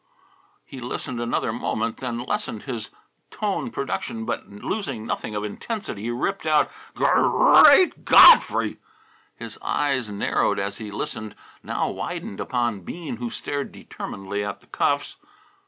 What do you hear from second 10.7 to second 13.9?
he listened, now widened upon Bean who stared